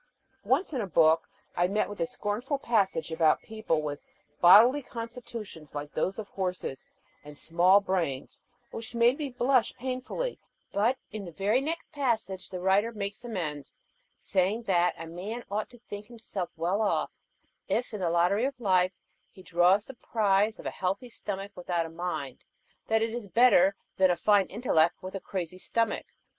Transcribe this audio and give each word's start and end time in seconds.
Once 0.45 0.73
in 0.73 0.81
a 0.81 0.87
book 0.87 1.29
I 1.55 1.67
met 1.67 1.87
with 1.87 1.99
a 1.99 2.07
scornful 2.07 2.57
passage 2.57 3.11
about 3.11 3.43
people 3.43 3.83
with 3.83 4.01
"bodily 4.41 4.81
constitutions 4.81 5.75
like 5.75 5.93
those 5.93 6.17
of 6.17 6.27
horses, 6.29 6.87
and 7.23 7.37
small 7.37 7.79
brains," 7.81 8.41
which 8.71 8.95
made 8.95 9.19
me 9.19 9.29
blush 9.29 9.75
painfully; 9.75 10.39
but 10.73 10.97
in 11.11 11.25
the 11.25 11.31
very 11.31 11.61
next 11.61 11.93
passage 11.93 12.49
the 12.49 12.59
writer 12.59 12.91
makes 12.91 13.23
amends, 13.23 13.79
saying 14.17 14.63
that 14.63 14.95
a 14.97 15.05
man 15.05 15.43
ought 15.51 15.69
to 15.69 15.77
think 15.77 16.07
himself 16.07 16.49
well 16.57 16.81
off 16.81 17.11
if, 17.69 17.93
in 17.93 18.01
the 18.01 18.09
lottery 18.09 18.45
of 18.45 18.59
life, 18.59 18.93
he 19.31 19.43
draws 19.43 19.85
the 19.85 19.93
prize 19.93 20.57
of 20.57 20.65
a 20.65 20.71
healthy 20.71 21.09
stomach 21.11 21.51
without 21.53 21.85
a 21.85 21.89
mind, 21.89 22.39
that 22.87 23.03
it 23.03 23.11
is 23.13 23.27
better 23.27 23.75
than 23.97 24.09
a 24.09 24.15
fine 24.17 24.47
intellect 24.47 24.95
with 25.03 25.13
a 25.13 25.19
crazy 25.19 25.59
stomach. 25.59 26.07